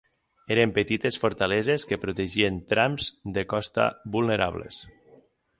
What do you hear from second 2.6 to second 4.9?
trams de costa vulnerables.